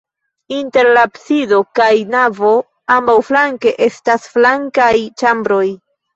Inter 0.59 0.87
la 0.97 1.03
absido 1.07 1.59
kaj 1.79 1.89
navo 2.13 2.55
ambaŭflanke 2.95 3.75
estas 3.91 4.27
flankaj 4.33 4.91
ĉambroj. 5.23 5.63